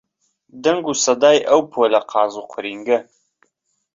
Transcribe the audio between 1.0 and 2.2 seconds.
سەدای ئەو پۆلە